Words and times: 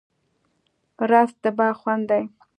رس 1.09 1.31
د 1.43 1.45
باغ 1.57 1.75
خوند 1.81 2.03
دی 2.09 2.23